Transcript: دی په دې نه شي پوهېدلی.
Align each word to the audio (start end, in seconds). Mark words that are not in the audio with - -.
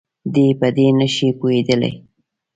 دی 0.33 0.47
په 0.59 0.67
دې 0.75 0.87
نه 0.99 1.07
شي 1.15 1.29
پوهېدلی. 1.39 1.93